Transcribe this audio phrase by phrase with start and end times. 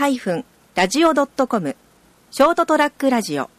[0.00, 1.76] ST-radio.com
[2.30, 3.50] ショートトラックラジオ。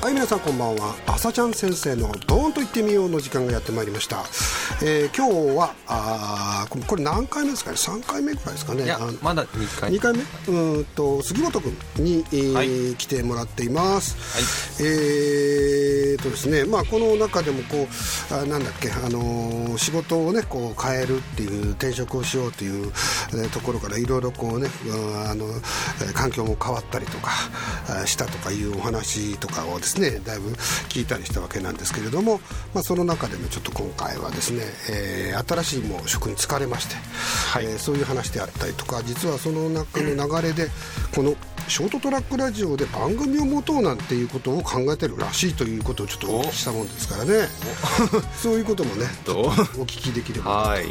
[0.00, 0.94] はい皆さんこんばんは。
[1.06, 4.24] 朝ちゃん先生のドーンと言ってみようの時間がやってまいりました、
[4.82, 8.84] えー今日はあーこれ何回目ですかね？3回目ぐらいですかね。
[9.22, 10.20] まだ2回2回目？
[10.20, 12.96] うーんと杉本君に、えーはい。
[12.96, 17.86] 来てもらっています、えーとですねまあこの中でもこ
[18.30, 27.30] うあなんだっけあのー仕事をねこう変えるっていう転職をしようという、えーところからいろいろこうねうんあのえー環境も変わったりとか
[27.88, 30.50] あしたとかいうお話とかをですねだいぶ
[30.88, 32.40] 聞いたりしたわけなんですけれども、
[32.74, 34.55] まあ、その中でもちょっと今回はですね、
[34.90, 36.96] えー新しいもう職に就かれまして、
[37.60, 40.68] えーそういう話であったりとか実はその中の流れで
[41.14, 41.34] この
[41.68, 47.48] ショートトラックラジオで番組を持とうなんていうことを考えてるらしいということをちょっとお聞きしたもんですからね。
[48.40, 49.50] そういうこともね お
[49.82, 50.84] 聞きできればはい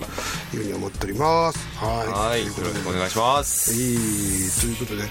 [0.52, 1.60] というふうに思っております。
[1.78, 2.30] はい。
[2.32, 2.46] はい。
[2.46, 3.74] よろしくお願いします。
[3.74, 4.52] いい。
[4.52, 5.08] ということで、え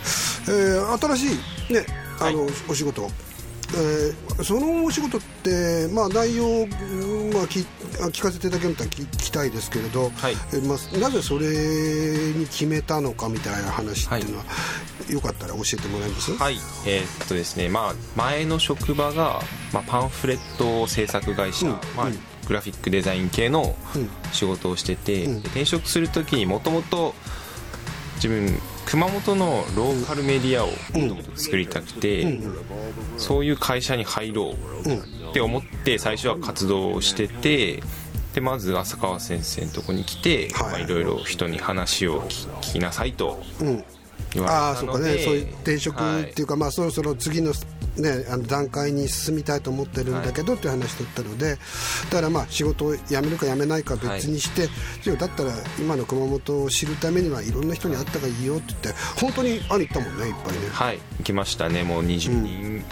[0.78, 1.26] ー新し
[1.70, 1.86] いね
[2.20, 3.10] あの、お仕事
[3.76, 7.64] えーそのお仕事って、まあ、内容、うんまあ、聞
[8.10, 10.32] 聞かせていただけると聞きたいですけれど、はい。
[10.52, 14.44] えーまあ、なぜそれに決めたのかみたいな話っていうのは、
[15.08, 16.32] よかったら教えてもらえます？
[16.32, 16.56] はい。
[16.86, 19.40] えーっとですねまあ前の職場が、
[19.72, 24.10] まあ、パンフレット制作会社、うんまあうんグラフィックデザイン系のうん。
[24.32, 25.42] 仕事をしてて、うん。
[25.42, 27.14] で転職する時にもともと
[28.16, 30.68] 自分熊本のローカルメディアを
[31.36, 32.38] 作りたくて、
[33.16, 34.54] そういう会社に入ろ
[34.84, 34.98] ううん
[35.30, 37.82] って思って最初は活動をしてて
[38.34, 40.86] でまず浅川先生のとこに来て、はい。
[40.86, 43.84] ろいろ人に話を聞聞きなさいとうん。
[44.32, 45.18] 言われああそうかね。
[45.18, 47.52] そういう転職っていうか、まあ、そろそろ次の,、
[47.96, 51.56] ね、あの段階に進みたいと思ってるんだけど、っていう話だったので
[52.10, 54.64] だからまあ仕事を辞めるか辞めないか別にして、
[55.08, 60.58] いやだったら今の熊本を知るためにはいろんな人に会った方がいいよって言って本当に会いに行ったもんねいっぱいね。
[60.72, 60.98] はい。
[61.18, 61.82] 行きましたね。
[61.84, 62.84] もう20人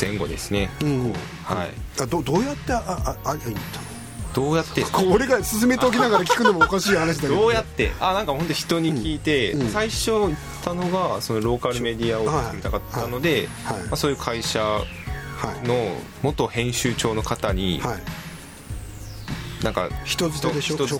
[0.00, 1.12] 前後ですね、うん
[1.44, 1.68] はい。
[2.02, 3.86] あどどうやってあああ会いに行ったの？
[4.34, 4.84] どうやって？
[5.10, 7.92] 俺が進めておきながら聞くのもおかしい話だけど どうやって？
[8.00, 9.62] あなんか本当人に聞いて、うん。
[9.62, 9.68] うん。
[9.70, 10.30] 最初行
[10.72, 13.78] ったのがそのローカルメディアを作りたかったので、はい。
[13.78, 13.86] はい。
[13.88, 14.84] まあ、そういう会社は
[15.62, 15.68] い。
[15.68, 15.74] の
[16.22, 19.64] 元編集長の方に、はい。
[19.64, 20.40] なんか人づ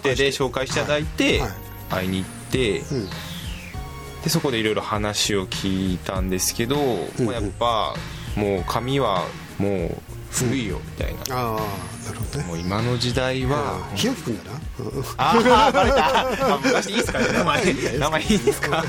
[0.01, 0.81] てで紹介して。
[0.81, 1.51] いただいて、はい。
[1.89, 3.09] 会いに行って、うん。
[4.23, 6.77] でそこでいろいろ話を聞いたんですけど、
[7.19, 7.95] うんもうやっぱ
[8.37, 9.25] もう紙は
[9.59, 12.45] もう古いよみたいな、ああなるほどね。
[12.45, 16.55] もう今の時代は、ひよきくんだな、うんああバレた。
[16.55, 17.27] あ昔いいですかね。
[17.33, 18.85] 名前名前いいですか？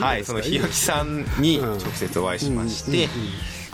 [0.00, 1.78] はいそのひよきさんにうん。
[1.78, 3.10] 直接お会いしまして、うん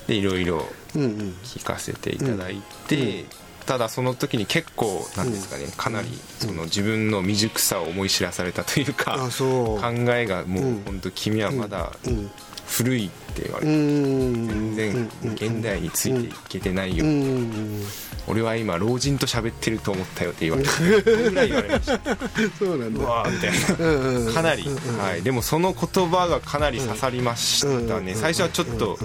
[0.08, 3.24] でいろいろ聞かせていただいて、
[3.66, 6.08] ただその時に結構なんですかね、かなり
[6.40, 9.80] その自分の未熟さを思い知らされたというか、考
[10.12, 10.82] えがもううん。
[10.84, 12.30] 本当君はまだうん。
[12.66, 14.74] 古いって言われうて、ん。
[14.76, 17.82] 全然現代についていけてないよ、うん。
[18.28, 20.64] 俺は今老人と喋ってると思ったよって言われ
[21.02, 22.16] てぐらい言われました。
[22.58, 23.00] そうなんだ。
[23.00, 24.32] うわーみたいな。
[24.32, 24.62] かなり、
[24.98, 28.18] はい、でもその言葉がかなり刺さりましたね、うん。
[28.18, 28.98] 最初はちょっと、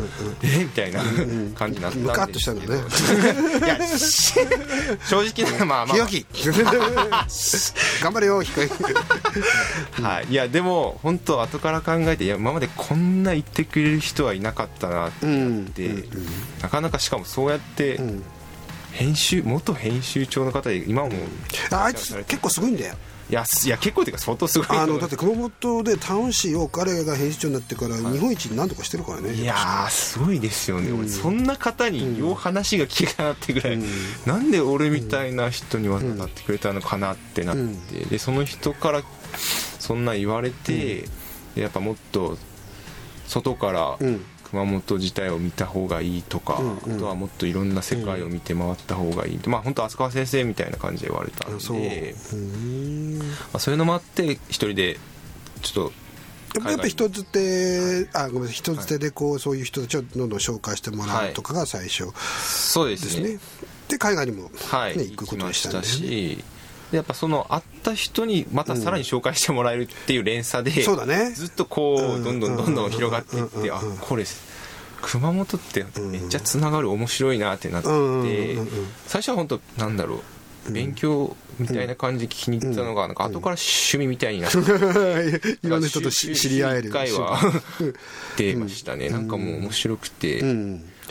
[0.43, 1.01] えみたいな
[1.55, 2.67] 感じになったんでムカッとしたのね。
[2.67, 4.33] いやし
[5.09, 6.25] 正直なまあまひよき。
[8.01, 8.69] 頑張れよひこい
[10.03, 15.65] あ、はい、いやでも本当後から考えて今までこんな言ってくれる人はいなかったなってうん。
[15.73, 16.03] で、
[16.61, 18.23] なかなかしかもそうやってん。
[18.91, 21.11] 編集元編集長の方で今も
[21.71, 22.95] ああいつ結構すごいんだよ。
[23.29, 29.33] いやすいや結構っていうか相当すごいあのだって熊本でタウン誌を彼が編集長になってから日本一に何とかしてるからね。
[29.33, 33.79] いやーすごいですよね、俺そんな方によう話が聞けたなってぐらい、
[34.25, 37.43] なんで俺みたいな人に渡ってくれたのかなって。
[37.43, 39.03] なって、でその人から
[39.77, 41.03] そんな言われて、
[41.53, 42.37] でやっぱもっと
[43.27, 44.25] 外からうん。
[44.49, 46.95] 熊本自体を見た方がいいとか、うんうん。
[46.95, 52.15] あとはもっといろんな世界を見て回った方がいい、まあ本当飛鳥先生みたいな感じで言われたんで。
[53.51, 54.97] まあ、そういうのもあって一人で
[55.61, 55.91] ちょっ
[56.53, 58.55] とやっぱり人づてあごめんなさい。
[58.55, 62.07] 人づてでこうそういう人たちをどんどん紹介してもらうとかが最初
[62.39, 63.39] そうですすね。
[63.89, 66.43] で海外にもはい、ね行くことにしたんでしたしで
[66.91, 71.31] やっぱその会った人にまたさらに紹介してもらえるっていう連鎖で、そうだね。
[71.31, 72.21] ずっとこうん。
[72.21, 74.23] うどんどんどんどん広がっていって、あこれ
[75.01, 78.67] 熊本ってめっちゃつながる面白いなってなって、うんうんうんうん
[79.05, 84.57] 最初は本当なんだろう勉強みたいな感じで聞きに行ったのが、なんか後から趣味みたいになって、
[85.63, 86.91] いろんな人とし知り合える。
[86.91, 87.39] 回は
[88.37, 90.49] 出ましたね、なんかもう面白くて、うん。
[90.49, 90.53] う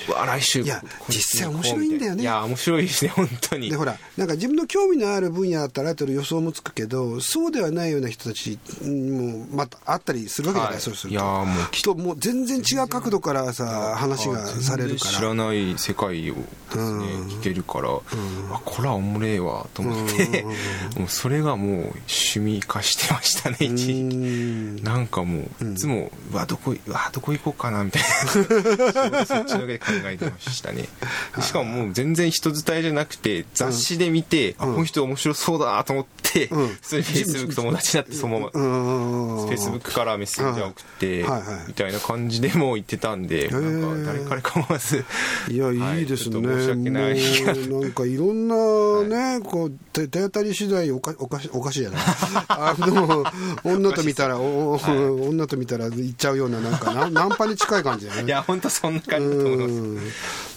[0.09, 2.23] わ来週いや実際面白いんだよね。
[2.23, 3.71] いや面白いですね本当に。
[3.71, 10.83] でほらなんか自分の興味のある分野だったらある程度予想もつくけどそうではないような人たちもまたあったりするわけじゃない、はい。
[10.83, 11.15] そうすると。
[11.15, 16.43] いやーもうきっともう全然違う角度からさ話がされるか全然知ららない世界をで
[16.73, 20.43] すね、聞けるから、あこれはおもれえわと思って、
[20.99, 21.77] もうそれがもう
[22.09, 23.93] 趣味化してましたね一時期。
[23.93, 29.25] うんなんかもういつも、うわどこうわどこ行こうかなみたいな。
[29.27, 30.89] そっちの上で考えてましたね。
[31.37, 36.69] で しかももう全然人伝えじゃなくて雑誌で見て、あこの人面白そうだと思って、うん。
[36.69, 39.47] 普通にフェイスブック友達になってそのままうん。
[39.47, 41.65] フェイスブックからメッセージを送って、はいはい。
[41.69, 45.05] みたいな感じでもう言ってたんで、なんか誰彼構わず。
[45.49, 46.01] いや、はい。
[46.01, 46.43] いいですね。
[46.43, 47.71] 申し訳ない。
[47.81, 52.01] なんかいろんなね、こう、手手当たり次第おかおかし、おかしいじゃない。
[52.49, 53.25] あの、
[53.65, 58.27] 女と見たら、おお女と見たら行っちゃうような、なんかな、ナンパに近い感じだよね。
[58.27, 60.01] いや本当そんな感じだと思いますうん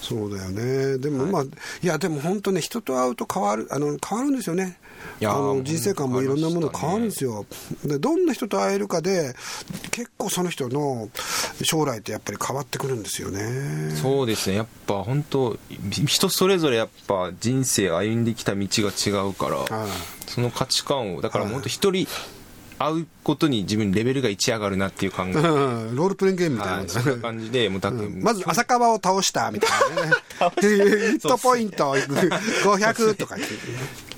[0.02, 0.98] そうだよね。
[0.98, 1.48] でも、まあ、い
[1.86, 4.80] や、でも本当ね、人と会うと変わる、あの、変わるんですよね。
[5.22, 7.46] いやーあの人生観もいろんなもの変わるんですよ。
[7.86, 9.36] で、どんな人と会えるかで、
[9.92, 11.10] 結構その人の
[11.64, 13.92] 将来ってやっぱり変わってくるんですよね。
[13.96, 15.58] そうですねやっぱ本当
[15.90, 19.90] 人それぞれやっぱ人生歩んできた道が違うから、はい
[20.30, 22.08] その価値観をだからはい本当一人
[22.80, 25.48] 会うことに自分レベルが1上がるなっていう感覚。
[25.48, 30.12] うんロールプレイングゲームみたいなはそんな感じでもうだって、まず浅川を倒したみたいなね。
[30.62, 33.36] ヒットポイント500 とか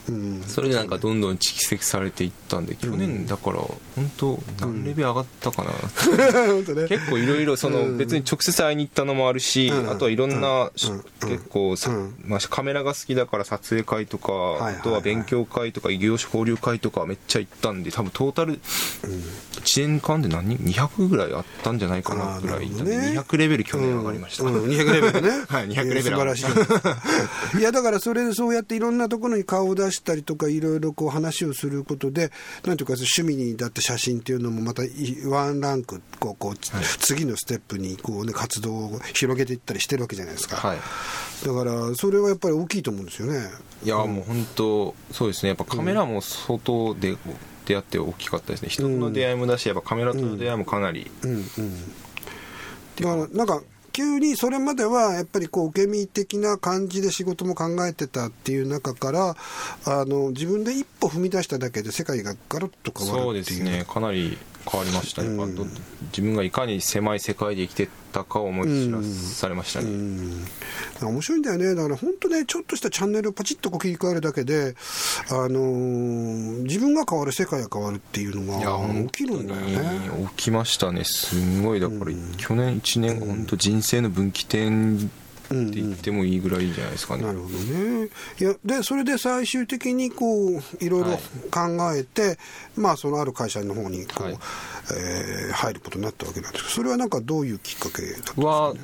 [0.09, 6.87] うんそれでなんかどんどん蓄積されていったんで去年だから本当何レベル上がったかな、本当ね。
[6.87, 9.89] 結構いろいろその別に直接会いに行ったのもあるし、うん。
[9.89, 12.15] あとはいろんな結構さ、うん。
[12.25, 20.41] まあ、カメラが好きだから撮影会とか、あとは勉強会とか異業種交流会とかめっちゃ行ったんで多分トータル1年間で何？
[20.55, 22.75] 人200ぐらいあったんじゃないかなぐらいね。
[23.15, 24.63] 200レベル去年上がりました、うん。
[24.63, 24.69] うん。
[24.69, 25.29] 200レベルね。
[25.47, 26.45] はい200レベル素晴らし
[27.55, 27.59] い。
[27.59, 32.31] いやだからそれでそうやっていろんなところに顔を出したりとかいろいろこう話をすることで
[32.65, 34.89] なんていうか趣味にだって写真っていうのもまたい
[35.25, 36.55] ワンランクこうこう、
[36.99, 40.77] 次のステップにこうね活動を広げていったりしてるわけじゃないですか、はい。
[41.45, 43.39] だからそれはやっぱり大きいと思うんですよね。
[43.83, 45.49] いやもう本当そうですね。
[45.49, 47.17] やっぱカメラも相当で
[47.65, 48.69] 出会って大きかったですね。
[48.69, 51.31] 人との出会いもだしやっぱカメラとの出会いもかなり、うん。
[51.31, 51.45] うん。
[52.95, 53.61] だからなんか
[53.91, 59.35] 急にそれまではやっぱりこう受け身的な感じで仕事も考えてたっていう中から
[59.85, 63.57] あの自分で一歩踏み出しただけで世界がガラッと変わるっていう。
[63.57, 63.85] すね。
[63.87, 64.37] かなり
[64.69, 65.71] 変わりましたね、うん。
[66.07, 70.45] 自分がいかに狭い世界で生きてたかを思い知らされましたね、うん。
[71.01, 71.75] 面白いんだよね。
[71.75, 74.75] だから本当ねちょっとしたチャンネルをパチッとこう切り替えるだけで、
[75.29, 81.03] あのー自分が変わる世界が変わるっていうのが本起きるんだよ当ねに起きましたね。
[81.03, 81.79] すんごい。
[81.79, 85.11] だから、去年1年本当人生の分岐点
[85.51, 88.09] って言ってもいいぐらいじゃないですかね、なるほどね。
[88.39, 91.19] いやでそれで最終的にこういろいろはい
[91.51, 92.37] 考えて、
[92.75, 94.37] まあそのある会社の方にこう、はい。
[94.93, 98.79] えー入ることになったわけなんですけどそれはなんかどういうきっかけだったんですか、はね、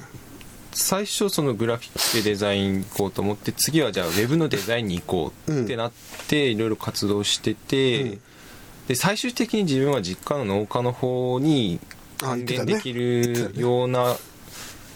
[0.74, 5.92] 最初そのグラフィックでデザイン行こうと思って次はじゃあウェブのデザインに行こうってなっ
[6.28, 8.22] ていろいろ活動してて、うん。
[8.88, 11.80] で最終的に自分は実家の農家の方に
[12.20, 14.16] 還元できるような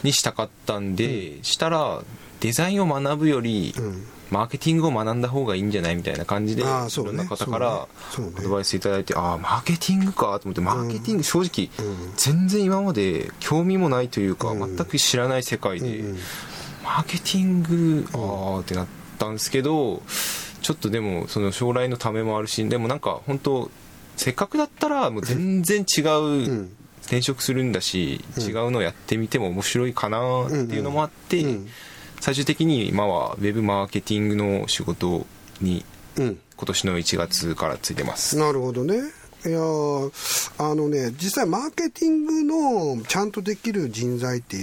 [0.03, 2.03] にしたかったんで、したら
[2.39, 4.05] デザインを学ぶより、うん。
[4.31, 12.13] マーケティングを学んだ方がいいんじゃないみたいな感じでいろんな方からアドバイスいただいてああマーケティングかと思ってマーケティング正直うん。
[12.15, 14.77] 全然今まで興味もないというかうん。
[14.77, 16.17] 全く知らない世界でうん
[16.86, 18.88] マーケティングああってなっ
[19.20, 20.01] たんですけど
[20.62, 23.70] ちょっとでもその将来のためもあるしでもなんか本当
[24.15, 26.70] せっかくだったらもう全然違う
[27.01, 31.67] 転職するんだし違うのをやってみても面白いかなっていうのもあってうん
[32.22, 35.25] 最終的に今はウェブマーケティングの仕事
[35.60, 35.84] に
[36.17, 36.39] うん。
[36.55, 38.38] 今年の1月からついてます。
[38.38, 39.01] なるほどね。
[39.44, 42.44] いやーあのね、実際マーケティング
[42.98, 44.58] のちゃんとできる人材って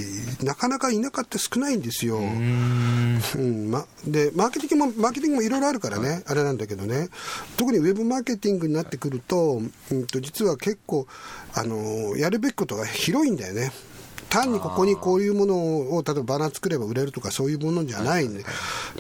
[0.44, 2.18] なかなかいなかった少ないんですよ。
[2.18, 3.20] うーん。
[3.36, 7.08] うんま、でマーケティングもマーケティングもいろいろあるからね、あれなんだけどね。
[7.56, 11.08] 特にウェブマーケティングになってくると,、うん、と実は結構、
[11.54, 13.72] あのーやるべきことが広いんだよね。
[14.30, 18.44] 単にここにこういうものを例えばバナー作れば売れるとかそういうものじゃないんで、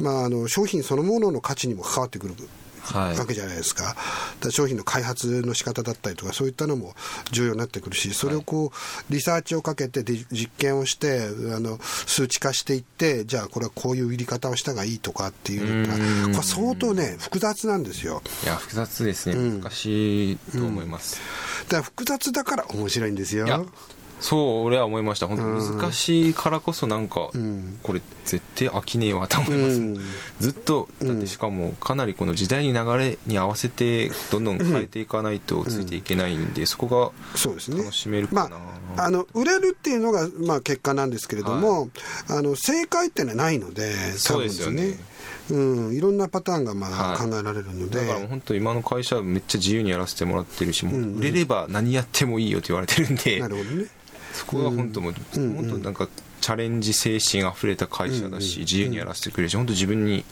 [0.00, 2.46] まあ、あの商品そのものの価値にも関わってくるはい
[2.94, 3.96] わけじゃないですか,、だか
[4.44, 6.94] ら商品の開発の仕方だったりとかそういったのも
[7.30, 16.32] 重要になってくるしそれをこうリサーチをかけてで実験をしてあの数値化していってじゃあこれはこういう売り方をしたがいいとかっていうのがうん。
[16.32, 18.22] これ相当ね複雑なんですよ。
[18.44, 19.34] いや複雑ですね。
[19.36, 19.60] うん。
[19.60, 21.20] 難しいと思います、
[21.64, 23.66] だから複雑だから面白いんですよ
[24.20, 25.28] そう俺は思いました。
[25.28, 27.78] 本当難しいからこそなんか、ん。
[27.82, 30.00] これ絶対飽きねえわと思います、うん。
[30.40, 37.78] ずっとだってしかもかなりこの時代に流れに合わせてどんどん変えていかないとついていけないんで、そこそうですね。
[37.78, 38.56] が楽しめるまかな、
[39.02, 41.88] あ、あの売れるっていうのが、まあ、結果なんですけれども、
[42.28, 44.98] あの正解っていうのはないので、多そう分ですよね。
[45.50, 47.18] うん、いろんなパターンがまあはい。
[47.18, 53.86] 考えられるので、だから本当今の会社はめっちゃ自由にやらせてもらってるし、もう売れれば何やってもいいよって言われてるんで、なるほどね。
[54.32, 56.08] そこが本当もう、うん本当なんか
[56.40, 60.24] チャレンジ精神あふれた会社だし、自由にやらせてくれるし本当自分に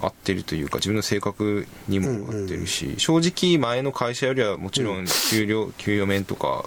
[0.00, 6.64] 合ってるというか自分の性格にも合ってるし、正直前の会社よりはもちろん給料給与面とか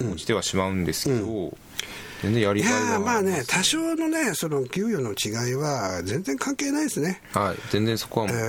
[0.00, 1.56] 落ちてはしまうんですけど、
[2.22, 7.20] 全然やりいがいはやーまあね、多少のね、その給与の違いは全然関係ないですね。
[7.32, 7.56] はい。
[7.70, 8.40] 全然そこはもう、え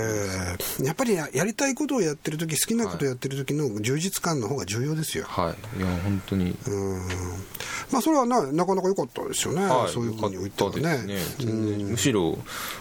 [0.58, 5.26] ーやっぱりややりたいことをやってる時好きなことをやってる時の充実感の方が重要ですよ。
[5.28, 5.80] はい。
[5.80, 6.56] いや本当に。
[6.68, 7.08] うん。
[7.92, 11.46] まあそれはななかなか良かったですよね、はい、そういうふうに言ってはよかったねですね。
[11.52, 11.88] 全然。
[11.88, 12.38] むしろ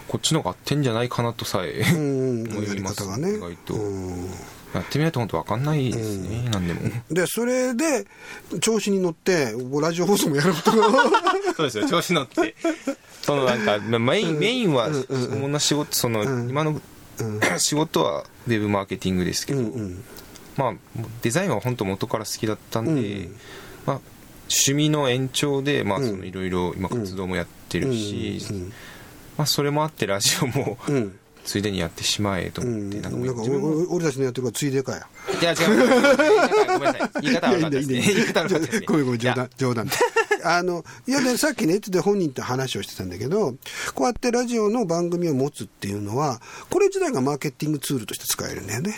[0.07, 3.03] こっちの方が合ってんじゃないかなとさえうん 思やりいます。
[3.03, 3.35] 方がね。
[3.35, 4.29] 意外と、うん
[4.77, 6.81] やってみないと本当分かんないですね、何でも。
[7.09, 8.05] でそれで
[8.61, 10.71] 調子に乗ってラジオ放送もやること。
[10.71, 10.87] が
[11.55, 11.87] そうですよ。
[11.87, 12.55] 調子乗って
[13.21, 16.81] そのなんかまメインメインは主な仕事その、今の
[17.57, 20.03] 仕事はウェブマーケティングですけど、うんうん。
[20.55, 20.73] まあ
[21.21, 23.29] デザインは本当元から好きだったんで、
[23.85, 23.99] まあ
[24.49, 28.73] 趣味の延長でまあそのいろいろ今活動もやってるし、うん。
[29.37, 33.67] まあそれもあってラジオもうんついでにやってしまえとうん思って、ななんんかかもう自分も。
[33.91, 35.07] お俺たちのやってるからついでかや。
[35.41, 35.57] いや違う
[36.67, 37.09] ごめんなさい。
[37.21, 38.01] 言い方悪かったですね。
[38.01, 38.85] 言い方悪かったですね。
[38.85, 39.87] ごめんごめん冗談冗談。
[40.43, 43.55] あのいやねさっきねで本人と話をしてたんだけど
[43.95, 46.39] こうやってラジオの番組を持つっていうのは
[46.69, 48.95] これ自体がマーケティングツールとして使えるんだよね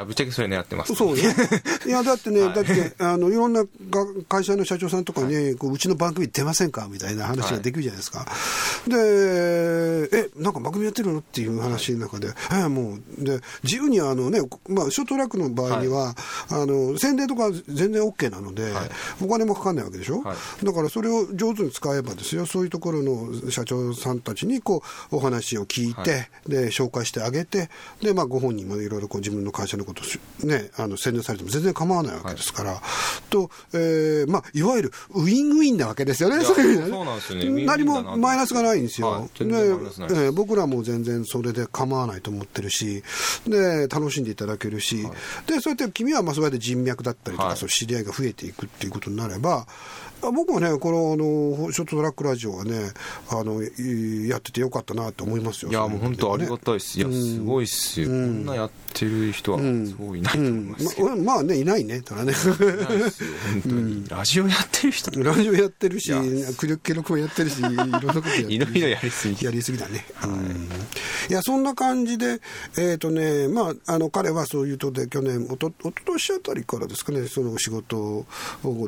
[0.00, 0.94] あぶっちゃけそれ狙ってます。
[0.94, 1.22] そうね。
[1.86, 2.54] いや、だってね、はい。
[2.54, 3.68] だって、あの、いろんなが
[4.28, 6.88] 会社の社長さんとかね、こううちの番組出ませんか？
[6.90, 8.26] みたいな話ができるじゃないですか。
[8.86, 11.18] で、え、なんか番組やってるの？
[11.20, 16.14] っていう話の中で、え、もう、で、自由にあのね、まあ、ショートラックの場合には、
[16.48, 18.90] あの、宣伝とか全然 OK なので、はい。
[19.22, 26.28] お金もかかんないわけでしょ、はだからそれを上手に使えばですよ、そういうところの社長さんたちにこうお話を聞いて、はい。
[26.48, 27.70] で紹介してあげて、
[28.02, 32.82] でまあ、ご本人もいろいろこう自分の会社のことをし、ね、あの宣伝されても全然構わないわけですから、
[33.30, 37.64] とえーまあ、いわゆるウィンウィンなわけですよね、そういうそうなんですよね。
[37.64, 39.30] 何もマイナスがないんですよ、はい。
[39.40, 43.02] えー僕らも全然それで構わないと思ってるし、
[43.46, 45.02] で楽しんでいただけるし、
[45.46, 47.56] でそうやって君はまあそうやって人脈だったりとか、はい。
[47.56, 49.66] そう知り合いが増えていくっていうことになれば、
[50.15, 52.90] あ僕はね、このあのショートトラックラジオはね、
[53.30, 55.70] あのいやっててよかったなと思いますよ。
[55.70, 56.58] いやもう本当ありがい。
[56.58, 56.98] たいです。
[56.98, 58.08] いやすごいっすよ。
[58.08, 60.68] こんなやってる人はすごいなと思いうん。
[60.70, 62.32] ますままあね、いないね、ただね。
[62.32, 62.34] ない
[62.98, 64.08] ですよ本当に。
[64.08, 65.22] ラジオやってる人。
[65.22, 66.12] ラジオやってるし
[66.58, 68.54] クリケ録もやってるし、いろんなことやってるし。
[68.54, 70.06] いろいろやりすぎやりすぎだね。
[70.24, 70.68] うん。
[71.28, 72.40] いや、そんな感じで、
[72.78, 78.26] えっ、とね、まあ、あの、彼はそういうとで、去年、おと、おととしあたりからですかね、その仕事を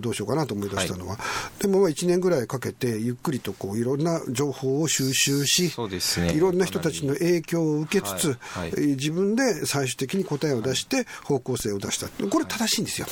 [0.01, 1.19] どうしようかなと思い出したのは。
[1.61, 12.09] でも、まあ、1年ぐらいかけて、ゆっくりとこう、いろんな情報を収集し、そうですねいろんな人たちの影響を受けつつ、はいはいえー自分で最終的に答えを出して、方向性を出した。
[12.09, 13.07] これ正しいんですよ。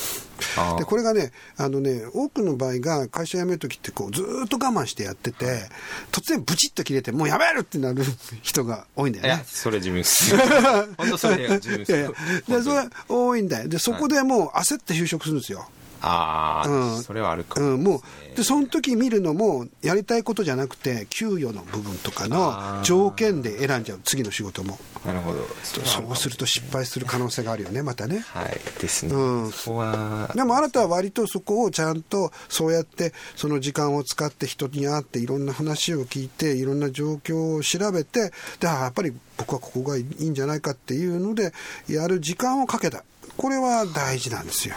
[0.57, 5.69] あーで、これがね、あのね、多くの場合が会社辞めるときって、こう、ずーっと我慢してやってて、
[6.11, 8.03] 突然ブチッと切れて、もうやめるってなる
[8.41, 9.43] 人が多いんだよね。
[9.45, 10.35] それ自分っす
[10.97, 12.11] 本当それ自分っすいやいや
[12.47, 13.67] でそれは多いんだよ。
[13.69, 15.69] で、そこでもう焦って就職するんですよ。
[16.01, 16.97] あうん。
[16.97, 24.77] あそれはあるかうん、ももう、で、その時見るのも、やりたいことじゃなくて、給与の部分とかの条件で選んじゃう、次の仕事も。
[25.05, 25.39] なるほど。
[25.63, 28.25] そうすると失敗する可能性があるよね、またね。
[28.27, 28.59] はい。
[28.81, 29.13] ですね。
[29.13, 29.51] うん。
[29.51, 30.31] そこは。
[30.35, 41.53] でもあなたは割とそこをちゃんとそうやってその時間を使って人に会っていろんな話を聞いていろんな状況を調べてであやっぱり僕はここがいいんじゃないかっていうので
[41.87, 43.03] やる時間をかけた。
[43.37, 44.75] これは大事なんですよ。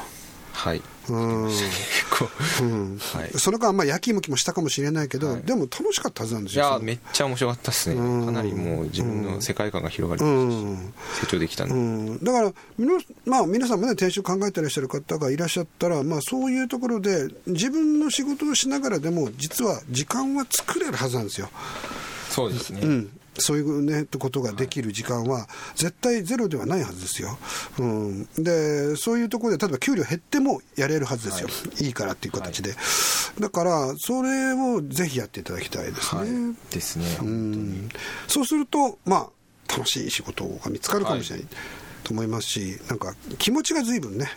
[0.61, 0.83] はい。
[1.09, 1.49] うん。
[1.49, 1.65] 結
[2.11, 2.29] 構。
[2.63, 2.99] うん。
[2.99, 5.43] はいそれからまあやきもきもしたかもしれないけど、はい。
[5.43, 6.65] でも楽しかったはずなんですいよ。
[6.65, 6.79] その。
[6.81, 7.97] やめっちゃ面白かったっすね。
[7.97, 8.27] うん。
[8.27, 10.93] かなりもう自分の世界観が広がりうましたしん。
[11.23, 11.75] 成長できたんで。
[11.75, 21.49] うん、だからみの、まあ、皆さんもね、転職考えてらっしゃる方がいらっしゃったら、まあ、そういうところで、自分の仕事をしながらでも、実は時間は作れるはずなんですよ。
[22.29, 22.81] そうですね。
[22.83, 27.39] うんそういうね、ことができる時間は、絶対ゼロではないはずですよ。
[27.79, 31.49] うん、で、そういうところで、例えば給料減ってもやれるはずですよ。
[31.81, 32.75] い、いからっていう形で。
[33.39, 36.21] だから、それをぜひやっていただきたいですね。
[36.21, 36.57] はい。
[36.71, 37.17] ですね。
[37.19, 37.89] 本当に。
[38.29, 41.47] そうすると、まあ、楽しい仕事が見つかるかもしれない。
[42.03, 44.29] と思いますし、なんか気持ちが随分ね、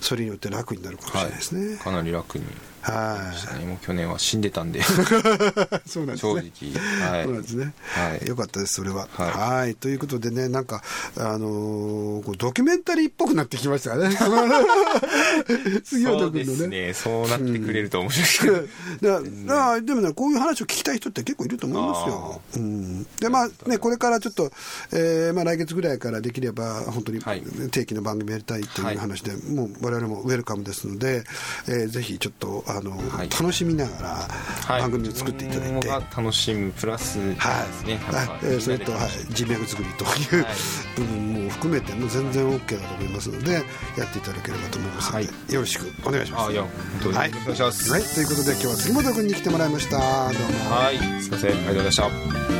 [0.00, 2.44] それによって楽になるかもしれないですね、はい、かなり楽に
[2.82, 3.64] はい。
[3.64, 4.82] もう去年は死んでたんで。
[5.86, 6.16] そうなんですね。
[6.16, 9.08] 正直、はい、そうなんですね、はい、よかったですそれは。
[9.12, 9.30] はい。
[9.30, 9.74] はい。
[9.74, 10.82] ということでねなんか
[11.16, 14.10] あのーこうドキュメンタリーっぽくなってきましたね。
[15.84, 16.86] 杉そう本君のですね。
[16.86, 18.68] ねそうなってくれると面白い
[19.00, 22.40] けど、だだでもねこういう話を聞きたい人って結構いると思いますよ。
[22.56, 24.50] うん、でまあねこれからちょっと、
[24.92, 27.42] えーまあ、来月ぐらいからできれば本当にはい。
[27.70, 31.24] 定期の番組やりたいという話で、もう我々もウェルカムですので、
[31.68, 33.30] えーぜひちょっとあの、はい。
[33.30, 34.08] 楽しみながら
[34.66, 34.82] はい。
[34.82, 35.88] 番組を作っていただいて。
[35.88, 40.54] が楽しむプラスね、はい、えーそれと、はい、人脈作りという、はい。
[40.96, 45.54] 部分も含めてもう全然 OK だと思いますのでやっていただければと思いますので、はい。
[45.54, 46.48] よろしくお願いします。
[46.48, 47.90] あいはい、よろしくお願いします。
[47.90, 49.98] はい、ということで今日は杉本君に来てもらいました。
[49.98, 50.70] どうも。
[50.74, 51.22] はい。
[51.22, 51.50] すいません。
[51.50, 52.59] ありがとうございました